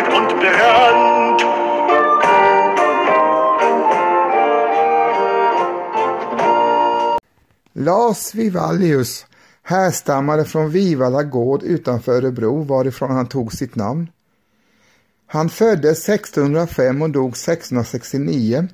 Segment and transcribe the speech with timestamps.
[0.00, 1.40] mit und brennt.
[7.72, 9.26] Lars Vivallius
[9.62, 14.10] härstammade från Vivalla gård utanför Örebro varifrån han tog sitt namn.
[15.26, 18.68] Han föddes 1605 och dog 1669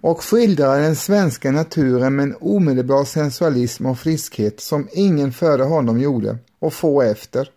[0.00, 6.00] och skildrade den svenska naturen med en omedelbar sensualism och friskhet som ingen före honom
[6.00, 7.48] gjorde och få efter.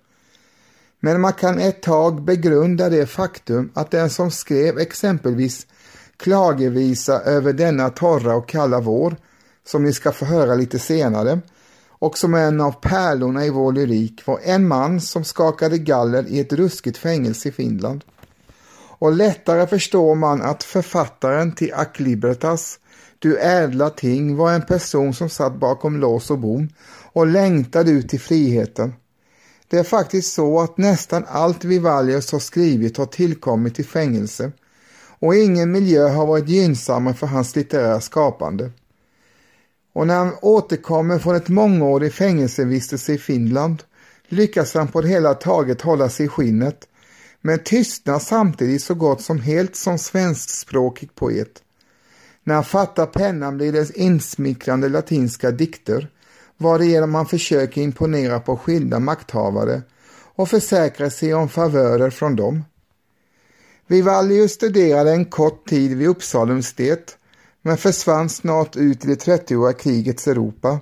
[1.05, 5.67] Men man kan ett tag begrunda det faktum att den som skrev exempelvis
[6.17, 9.15] klagevisa över denna torra och kalla vår
[9.67, 11.39] som ni ska få höra lite senare
[11.89, 16.27] och som är en av pärlorna i vår lyrik var en man som skakade galler
[16.27, 18.03] i ett ruskigt fängelse i Finland.
[18.97, 22.79] Och lättare förstår man att författaren till Aklibertas
[23.19, 26.69] Du ädla ting var en person som satt bakom lås och bom
[27.13, 28.93] och längtade ut till friheten.
[29.67, 34.51] Det är faktiskt så att nästan allt Vivalius har skrivit har tillkommit i fängelse
[35.19, 38.71] och ingen miljö har varit gynnsammare för hans litterära skapande
[39.93, 43.83] och när han återkommer från ett mångårig fängelsevistelse i Finland
[44.27, 46.87] lyckas han på det hela taget hålla sig i skinnet
[47.41, 51.63] men tystnar samtidigt så gott som helt som svenskspråkig poet.
[52.43, 56.09] När han fattar pennan blir det insmickrande latinska dikter
[56.57, 59.81] varigenom han försöker imponera på skilda makthavare
[60.35, 62.63] och försäkra sig om favörer från dem.
[63.87, 67.17] Vivallius studerade en kort tid vid Uppsala universitet
[67.61, 70.79] men försvann snart ut i det 30-åriga krigets Europa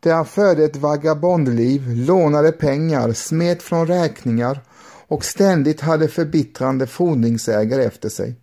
[0.00, 4.60] där han förde ett vagabondliv, lånade pengar, smet från räkningar
[5.08, 8.34] och ständigt hade förbittrande fordringsägare efter sig.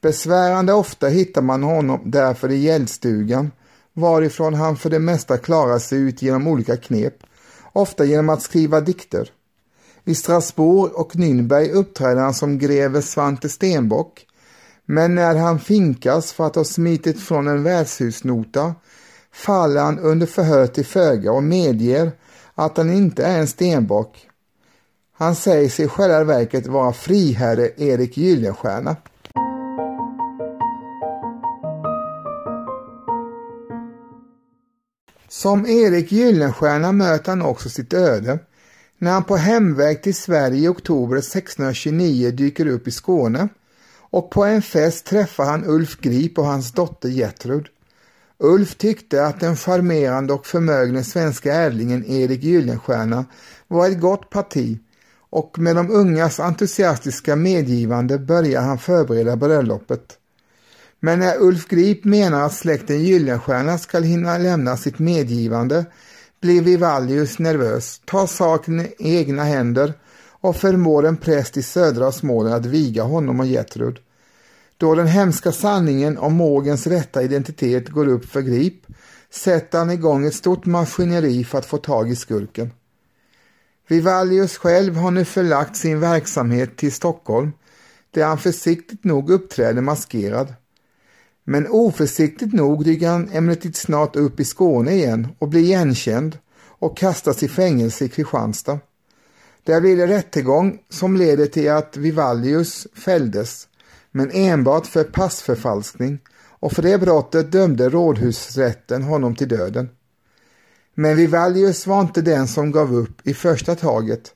[0.00, 3.50] Besvärande ofta hittar man honom därför i gäldstugan
[4.00, 7.14] varifrån han för det mesta klarar sig ut genom olika knep,
[7.72, 9.30] ofta genom att skriva dikter.
[10.04, 14.26] I Strasbourg och Nürnberg uppträder han som greve Svante Stenbock
[14.90, 18.74] men när han finkas för att ha smitit från en värdshusnota
[19.32, 22.12] faller han under förhör till föga och medger
[22.54, 24.28] att han inte är en stenbock.
[25.12, 28.96] Han säger sig i själva verket vara friherre Erik Gyllenstierna.
[35.38, 38.38] Som Erik Gyllenstierna möter han också sitt öde
[38.98, 43.48] när han på hemväg till Sverige i oktober 1629 dyker upp i Skåne
[43.98, 47.66] och på en fest träffar han Ulf Grip och hans dotter Gertrud.
[48.38, 53.24] Ulf tyckte att den charmerande och förmögne svenska ädlingen Erik Gyllenstierna
[53.68, 54.78] var ett gott parti
[55.30, 60.17] och med de ungas entusiastiska medgivande börjar han förbereda bröllopet.
[61.00, 65.86] Men när Ulf Grip menar att släkten Gyllenstierna skall hinna lämna sitt medgivande
[66.40, 69.92] blir Vivallius nervös, tar saken i egna händer
[70.40, 73.98] och förmår en präst i södra Småland att viga honom och Gertrud.
[74.76, 78.86] Då den hemska sanningen om mågens rätta identitet går upp för Grip
[79.30, 82.72] sätter han igång ett stort maskineri för att få tag i skurken.
[83.88, 87.52] Vivallius själv har nu förlagt sin verksamhet till Stockholm
[88.10, 90.54] där han försiktigt nog uppträder maskerad.
[91.50, 96.96] Men oförsiktigt nog dyker han emellertid snart upp i Skåne igen och blir igenkänd och
[96.96, 98.78] kastas i fängelse i Kristianstad.
[99.62, 103.68] Där blir det rättegång som leder till att Vivallius fälldes,
[104.10, 109.88] men enbart för passförfalskning och för det brottet dömde rådhusrätten honom till döden.
[110.94, 114.32] Men Vivallius var inte den som gav upp i första taget.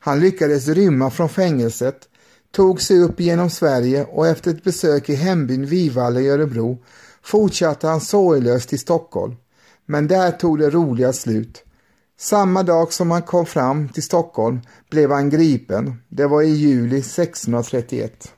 [0.00, 2.08] Han lyckades rymma från fängelset,
[2.52, 6.78] tog sig upp genom Sverige och efter ett besök i hembyn Vivalla i Örebro
[7.22, 9.34] fortsatte han sorglöst till Stockholm.
[9.86, 11.64] Men där tog det roliga slut.
[12.18, 14.60] Samma dag som han kom fram till Stockholm
[14.90, 16.02] blev han gripen.
[16.08, 18.32] Det var i juli 1631.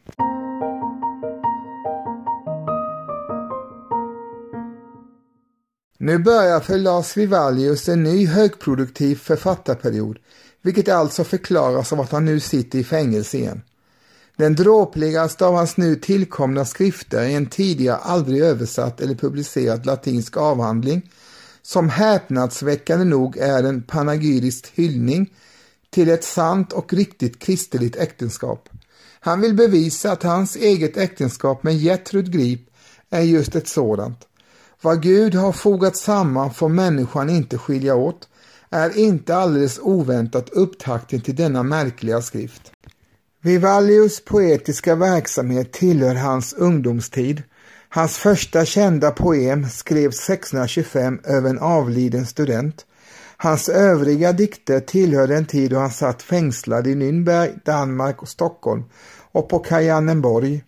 [5.99, 10.19] Nu börjar för Lars Vivallius en ny högproduktiv författarperiod,
[10.63, 13.63] vilket alltså förklaras av att han nu sitter i fängelse igen.
[14.37, 20.37] Den dråpligaste av hans nu tillkomna skrifter är en tidigare aldrig översatt eller publicerad latinsk
[20.37, 21.11] avhandling
[21.63, 25.33] som häpnadsväckande nog är en panegyrisk hyllning
[25.91, 28.69] till ett sant och riktigt kristeligt äktenskap.
[29.21, 32.61] Han vill bevisa att hans eget äktenskap med Gertrud Grip
[33.11, 34.19] är just ett sådant.
[34.81, 38.29] Vad Gud har fogat samman får människan inte skilja åt
[38.71, 42.73] är inte alldeles oväntat upptakten till denna märkliga skrift.
[43.45, 47.43] Vivallius poetiska verksamhet tillhör hans ungdomstid.
[47.89, 52.87] Hans första kända poem skrevs 1625 över en avliden student.
[53.37, 58.85] Hans övriga dikter tillhör den tid då han satt fängslad i Nürnberg, Danmark och Stockholm
[59.33, 60.65] och på Kajanenborg.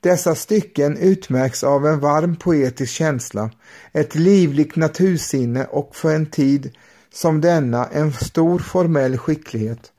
[0.00, 3.50] Dessa stycken utmärks av en varm poetisk känsla,
[3.92, 6.76] ett livligt natursinne och för en tid
[7.12, 9.90] som denna en stor formell skicklighet.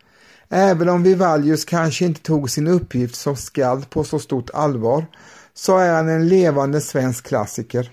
[0.50, 5.06] Även om Vivalius kanske inte tog sin uppgift som skald på så stort allvar
[5.53, 7.92] så är han en levande svensk klassiker.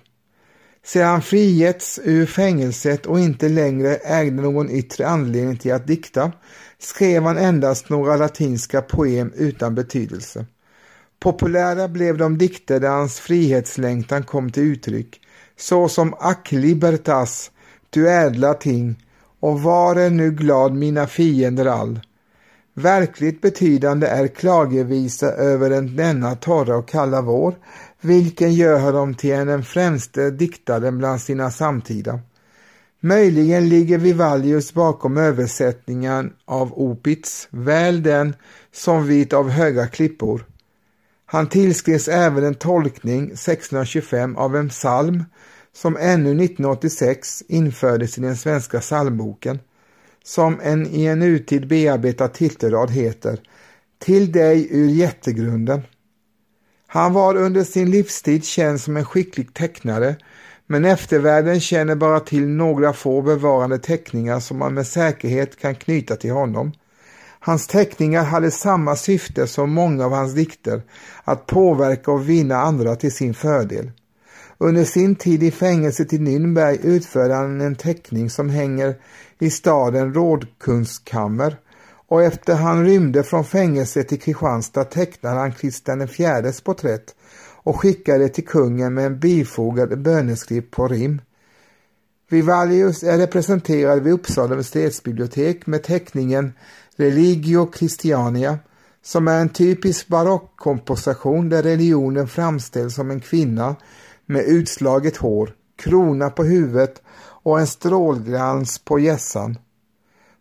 [0.84, 6.32] Sedan han frigetts ur fängelset och inte längre ägde någon yttre anledning till att dikta
[6.78, 10.46] skrev han endast några latinska poem utan betydelse.
[11.20, 15.20] Populära blev de dikter där hans frihetslängtan kom till uttryck,
[15.56, 17.50] såsom Ac libertas,
[17.90, 19.04] du ädla ting
[19.40, 22.00] och var är nu glad mina fiender all.
[22.74, 27.54] Verkligt betydande är klagevisa över denna torra och kalla vår,
[28.00, 32.20] vilken gör honom till en den främste diktaren bland sina samtida.
[33.00, 38.36] Möjligen ligger Vivaldius bakom översättningen av Opitz, väl den
[38.72, 40.46] som vit av höga klippor.
[41.26, 45.24] Han tillskrevs även en tolkning 1625 av en psalm
[45.72, 49.58] som ännu 1986 infördes i den svenska psalmboken
[50.24, 53.40] som en i en nutid bearbetad titelrad heter
[53.98, 55.82] Till dig ur jättegrunden.
[56.86, 60.16] Han var under sin livstid känd som en skicklig tecknare
[60.66, 66.16] men eftervärlden känner bara till några få bevarande teckningar som man med säkerhet kan knyta
[66.16, 66.72] till honom.
[67.40, 70.82] Hans teckningar hade samma syfte som många av hans dikter,
[71.24, 73.90] att påverka och vinna andra till sin fördel.
[74.58, 78.94] Under sin tid i fängelset i Nürnberg utförde han en teckning som hänger
[79.42, 81.56] i staden Rådkunstkammer
[82.08, 87.14] och efter han rymde från fängelset i Kristianstad tecknade han Kristian IVs porträtt
[87.62, 91.20] och skickade till kungen med en bifogad böneskrift på rim.
[92.30, 96.52] Vivalius är representerad vid Uppsala universitetsbibliotek med teckningen
[96.96, 98.58] Religio Christiania
[99.02, 103.76] som är en typisk barockkomposition där religionen framställs som en kvinna
[104.26, 107.02] med utslaget hår, krona på huvudet
[107.42, 109.58] och en strålglans på gässan.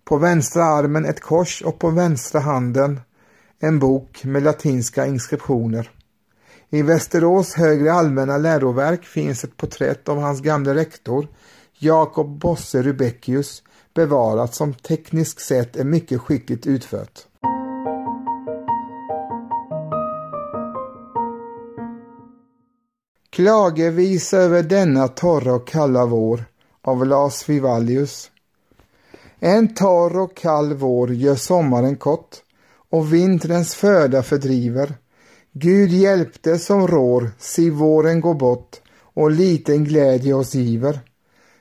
[0.06, 3.00] På vänstra armen ett kors och på vänstra handen
[3.60, 5.92] en bok med latinska inskriptioner.
[6.70, 11.28] I Västerås högre allmänna läroverk finns ett porträtt av hans gamle rektor
[11.78, 13.64] Jakob Bosse Rubeckius
[13.94, 17.20] bevarat som tekniskt sett är mycket skickligt utfört.
[23.32, 26.46] Klagevisa över denna torra och kalla vår
[26.82, 28.32] av Lars Vivallius.
[29.40, 32.36] En torr och kall vår gör sommaren kort
[32.90, 34.94] och vinterns föda fördriver.
[35.52, 38.82] Gud hjälpte som rår, si våren går bort
[39.14, 41.00] och liten glädje oss giver.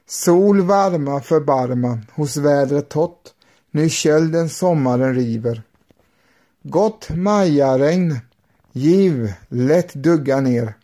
[0.09, 3.35] Sol varma förbarma hos vädret tott,
[3.71, 5.63] nu kölden sommaren river.
[6.63, 8.19] Gott majaregn,
[8.73, 10.75] giv, lätt dugga ner.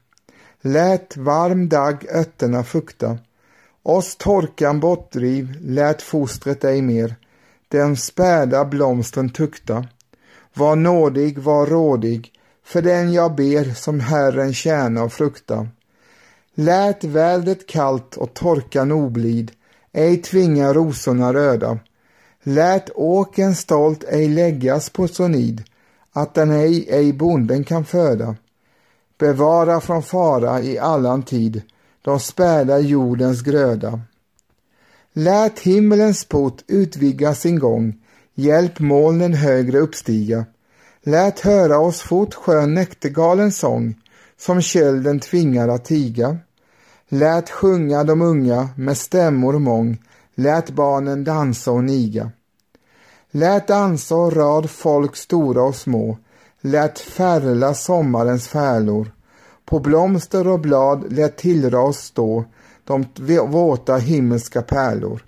[0.67, 3.19] Lät varm dagg ötterna fukta.
[3.83, 7.15] Oss torkan bortdriv, lät fostret ej mer.
[7.69, 9.87] Den späda blomstren tukta.
[10.55, 12.33] Var nådig, var rådig,
[12.65, 15.69] för den jag ber som Herren tjäna och frukta.
[16.55, 19.53] Lät vädret kallt och torkan oblid,
[19.93, 21.79] ej tvinga rosorna röda.
[22.43, 25.65] Lät åken stolt ej läggas på så nid,
[26.13, 28.37] att den ej, ej bonden kan föda.
[29.19, 31.63] Bevara från fara i allan tid,
[32.03, 34.01] de späda jordens gröda.
[35.13, 37.95] Lät himmelens port utvidga sin gång,
[38.35, 40.45] hjälp molnen högre uppstiga.
[41.03, 43.95] Lät höra oss fort skön näktergalens sång,
[44.39, 46.39] som kölden tvingar att tiga.
[47.09, 49.99] Lät sjunga de unga med stämmor mång,
[50.35, 52.31] lät barnen dansa och niga.
[53.31, 56.19] Lät dansa och rad folk stora och små,
[56.67, 59.13] lät färla sommarens färlor.
[59.65, 62.45] På blomster och blad lät tillras stå
[62.85, 63.07] de
[63.47, 65.23] våta himmelska pärlor.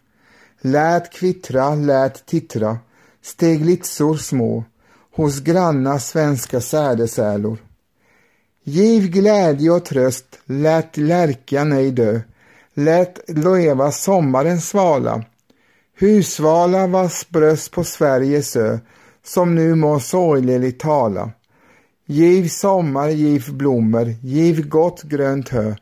[0.60, 2.78] Lät kvittra, lät tittra,
[3.22, 4.64] steg litsor små
[5.14, 7.58] hos granna svenska sädesärlor.
[8.64, 12.20] Giv glädje och tröst, lät lärkan ej dö,
[12.74, 15.24] lät leva sommarens svala,
[16.00, 18.78] husvala vars bröst på Sveriges ö,
[19.28, 21.30] som nu må sorgligt tala.
[22.06, 25.74] Giv sommar, giv blommor, giv gott grönt hö,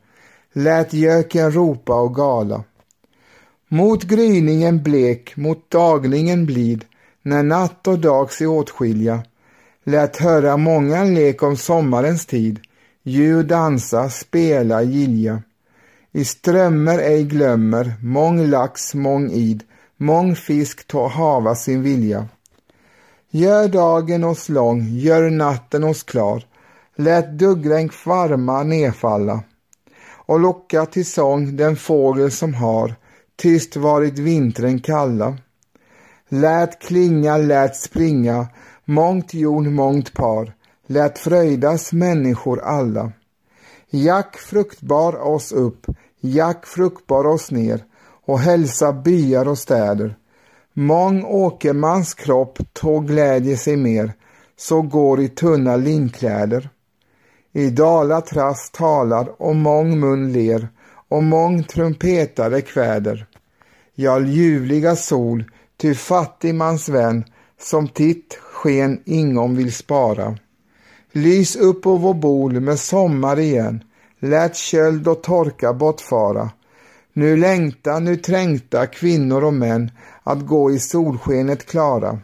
[0.53, 2.65] lät göken ropa och gala.
[3.69, 6.85] Mot gryningen blek, mot daglingen blid,
[7.23, 9.23] när natt och dag sig åtskilja,
[9.85, 12.61] lät höra många lek om sommarens tid,
[13.03, 15.43] djur dansa, spela, gilja.
[16.13, 19.63] I strömmar ej glömmer, mång lax, mång id,
[19.97, 22.29] mång fisk ta hava sin vilja.
[23.37, 26.45] Gör dagen oss lång, gör natten oss klar,
[26.95, 29.43] lät duggregn varma nedfalla
[30.09, 32.95] och locka till sång den fågel som har
[33.37, 35.37] tyst varit vintern kalla.
[36.29, 38.47] Lät klinga, lät springa,
[38.85, 40.53] mångt jon, mångt par,
[40.87, 43.13] lät fröjdas människor alla.
[43.91, 45.87] Jack fruktbar oss upp,
[46.21, 47.85] jack fruktbar oss ner
[48.27, 50.17] och hälsa byar och städer.
[50.79, 54.13] Mång åkermans kropp tog glädje sig mer,
[54.57, 56.71] så går i tunna linkläder.
[57.53, 60.69] I dala trast talar och mång mun ler
[61.09, 63.27] och mång trumpetare kväder.
[63.95, 65.45] Ja, ljuvliga sol,
[65.77, 67.25] ty fattig mans vän,
[67.61, 70.39] som titt sken ingom vill spara.
[71.13, 73.85] Lys upp på vår bol med sommar igen,
[74.19, 76.51] lät köld och torka bortfara.
[77.19, 79.91] Nu längta, nu trängta kvinnor och män
[80.23, 82.19] att gå i solskenet klara.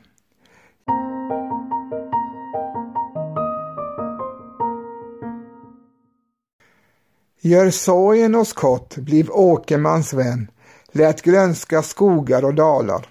[7.40, 10.50] Gör sorgen oss kort, bliv åkermans vän,
[10.92, 13.08] lät grönska skogar och dalar.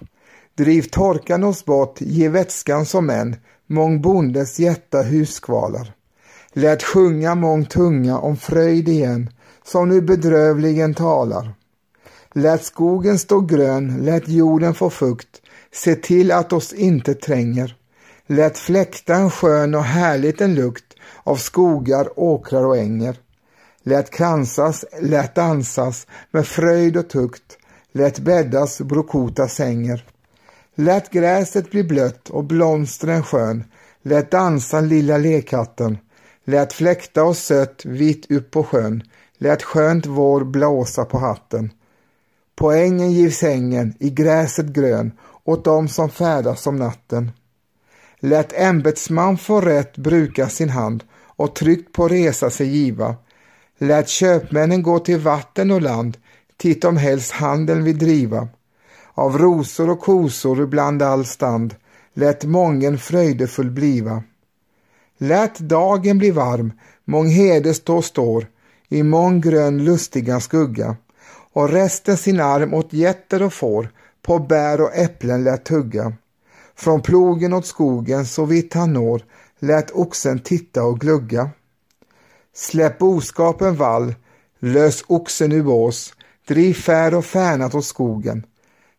[0.54, 3.36] Driv torkan oss bort, ge vätskan som en,
[3.66, 5.92] mång bondes hjärta huskvalar.
[6.52, 9.30] Lät sjunga mång tunga om fröjd igen,
[9.64, 11.54] som nu bedrövligen talar.
[12.34, 17.76] Lät skogen stå grön, lät jorden få fukt, se till att oss inte tränger.
[18.26, 23.16] Lät fläkta en skön och härligt en lukt av skogar, åkrar och änger.
[23.82, 27.58] Lät kransas, lät dansas med fröjd och tukt,
[27.92, 30.04] lät bäddas brokota sänger.
[30.74, 33.64] Lät gräset bli blött och blomstren skön,
[34.02, 35.98] lät dansa lilla lekatten,
[36.44, 39.02] lät fläkta och sött vitt upp på sjön,
[39.38, 41.70] lät skönt vår blåsa på hatten.
[42.62, 45.12] På ängen giv sängen, i gräset grön,
[45.44, 47.30] åt dem som färdas om natten.
[48.20, 51.04] Lät ämbetsman få rätt bruka sin hand
[51.36, 53.14] och tryggt på resa sig giva.
[53.78, 56.16] Lät köpmännen gå till vatten och land,
[56.56, 58.48] titt om helst handeln vill driva.
[59.14, 61.74] Av rosor och kosor ibland all stand,
[62.14, 64.22] lät mången fröjdefull bliva.
[65.18, 66.72] Lät dagen bli varm,
[67.04, 68.46] mång hede stå står,
[68.88, 70.96] i mång grön lustiga skugga
[71.52, 73.88] och resten sin arm åt getter och får,
[74.22, 76.12] på bär och äpplen lät tugga.
[76.74, 79.22] Från plogen åt skogen så vitt han når,
[79.58, 81.50] lät oxen titta och glugga.
[82.54, 84.14] Släpp boskapen vall,
[84.58, 86.14] lös oxen ur bås,
[86.48, 88.46] driv fär och färnat åt skogen.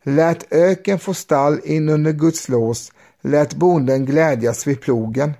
[0.03, 2.91] Lät öken få stall in under Guds lås,
[3.22, 5.33] lät bonden glädjas vid plogen.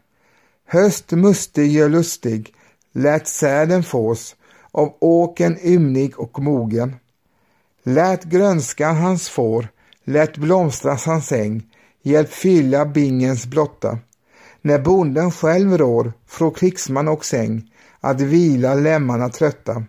[0.67, 2.53] Höst mustig gör lustig,
[2.91, 4.36] lät säden fås,
[4.72, 6.96] av åken ymnig och mogen.
[7.84, 9.68] Lät grönskan hans får,
[10.04, 11.63] lät blomstras hans äng,
[12.04, 13.98] hjälp fylla bingens blotta.
[14.62, 19.84] När bonden själv rår, från krigsman och säng, att vila lemmarna trötta.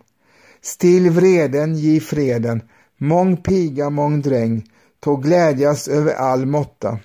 [0.63, 2.63] Still vreden, giv freden,
[2.99, 4.65] mång piga, mång dräng,
[5.01, 6.99] tå glädjas över all måtta.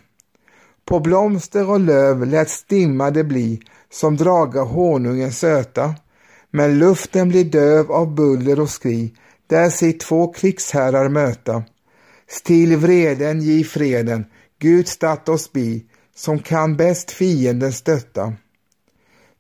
[0.86, 3.60] På blomster och löv lät stimma det bli,
[3.92, 5.96] som draga honungen söta.
[6.52, 9.14] Men luften blir döv av buller och skri,
[9.50, 11.64] där sig två krigsherrar möta.
[12.28, 14.26] Stil vreden, giv freden,
[14.60, 18.34] Gud statt oss bi, som kan bäst fienden stötta.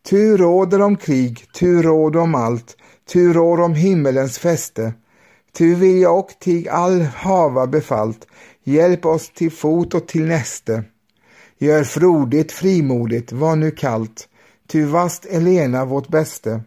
[0.10, 2.78] Tu råder om krig, tu råder om allt,
[3.10, 4.94] tu råder om himmelens fäste.
[5.58, 8.28] Tu vill jag och tig all hava befallt,
[8.63, 10.84] hjälp oss till fot och till näste.
[11.58, 14.28] Gör frodigt, frimodigt, var nu kallt,
[14.68, 16.62] ty vast Elena vårt bäste.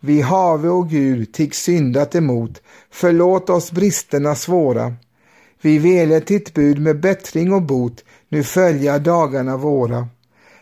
[0.00, 4.94] Vi have och Gud tig syndat emot, förlåt oss bristerna svåra.
[5.62, 10.08] Vi vele ditt bud med bättring och bot, nu följa dagarna våra.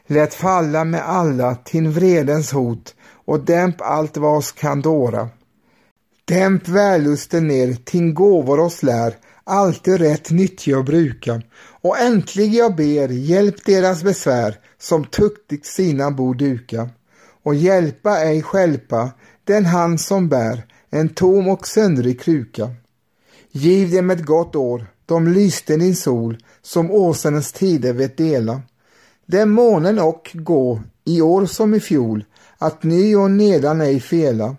[0.06, 5.28] Lät falla med alla till vredens hot och dämp allt vad oss kan dåra.
[6.24, 9.14] Dämp vällusten ner, till gåvor oss lär,
[9.44, 11.42] alltid rätt nyttja och bruka.
[11.80, 16.88] Och äntligen jag ber, hjälp deras besvär, som tuktigt sina bor duka.
[17.42, 19.10] Och hjälpa ej skälpa
[19.46, 22.70] den hand som bär en tom och söndrig kruka.
[23.50, 28.62] Giv dem ett gott år, de lyste din sol, som åsarnas tider vet dela.
[29.26, 32.24] Den månen och gå, i år som i fjol,
[32.58, 34.56] att ny och nedan ej fela.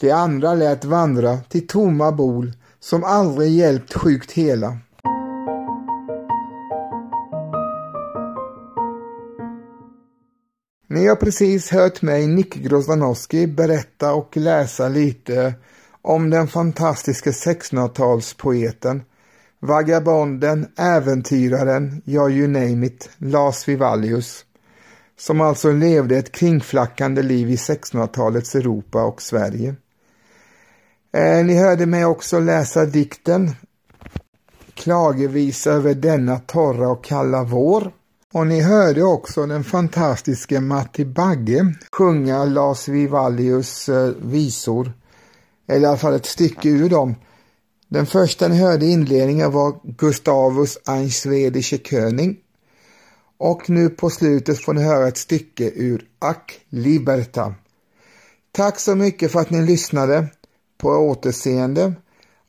[0.00, 4.78] De andra lät vandra till tomma bol som aldrig hjälpt sjukt hela.
[10.90, 15.54] Ni har precis hört mig, Nick Grozdanowski, berätta och läsa lite
[16.02, 19.00] om den fantastiska 1600-talspoeten,
[19.60, 24.44] vagabonden, äventyraren, ja you name it, Lars Vivallius,
[25.18, 29.74] som alltså levde ett kringflackande liv i 1600-talets Europa och Sverige.
[31.12, 33.50] Eh, ni hörde mig också läsa dikten
[34.74, 37.92] Klagevisa över denna torra och kalla vår
[38.32, 44.92] och ni hörde också den fantastiske Matti Bagge sjunga Lars Vivallius eh, visor,
[45.68, 47.14] eller i alla fall ett stycke ur dem.
[47.88, 52.40] Den första ni hörde i inledningen var Gustavus ein Schwedische König
[53.38, 57.54] och nu på slutet får ni höra ett stycke ur Ack Liberta.
[58.52, 60.26] Tack så mycket för att ni lyssnade
[60.78, 61.92] på återseende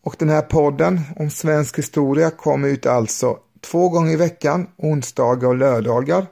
[0.03, 5.47] och den här podden om svensk historia kommer ut alltså två gånger i veckan, onsdagar
[5.47, 6.27] och lördagar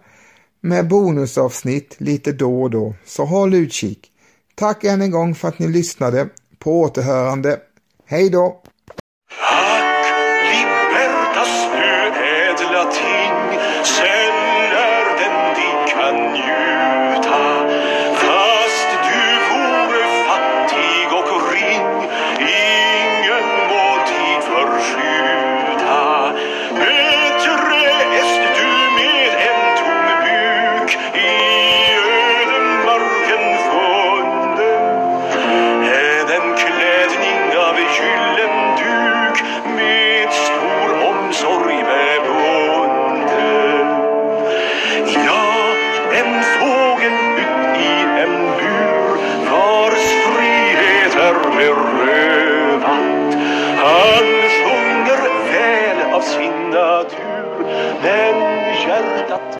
[0.61, 4.11] med bonusavsnitt lite då och då, så håll utkik.
[4.55, 6.29] Tack än en gång för att ni lyssnade.
[6.59, 7.59] På återhörande.
[8.05, 8.61] Hej då!